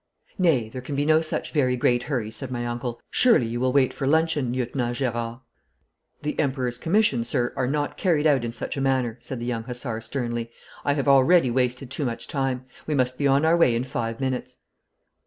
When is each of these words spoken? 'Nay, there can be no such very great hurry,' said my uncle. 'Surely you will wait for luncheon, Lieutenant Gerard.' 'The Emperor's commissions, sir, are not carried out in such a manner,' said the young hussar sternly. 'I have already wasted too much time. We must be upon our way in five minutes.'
'Nay, 0.39 0.67
there 0.67 0.81
can 0.81 0.95
be 0.95 1.05
no 1.05 1.21
such 1.21 1.51
very 1.53 1.77
great 1.77 2.01
hurry,' 2.09 2.31
said 2.31 2.49
my 2.49 2.65
uncle. 2.65 2.99
'Surely 3.11 3.45
you 3.45 3.59
will 3.59 3.71
wait 3.71 3.93
for 3.93 4.07
luncheon, 4.07 4.51
Lieutenant 4.51 4.97
Gerard.' 4.97 5.41
'The 6.23 6.39
Emperor's 6.39 6.79
commissions, 6.79 7.27
sir, 7.29 7.53
are 7.55 7.67
not 7.67 7.97
carried 7.97 8.25
out 8.25 8.43
in 8.43 8.51
such 8.51 8.75
a 8.75 8.81
manner,' 8.81 9.17
said 9.19 9.39
the 9.39 9.45
young 9.45 9.65
hussar 9.65 10.01
sternly. 10.01 10.49
'I 10.85 10.93
have 10.93 11.07
already 11.07 11.51
wasted 11.51 11.91
too 11.91 12.03
much 12.03 12.27
time. 12.27 12.65
We 12.87 12.95
must 12.95 13.19
be 13.19 13.27
upon 13.27 13.45
our 13.45 13.55
way 13.55 13.75
in 13.75 13.83
five 13.83 14.19
minutes.' 14.19 14.57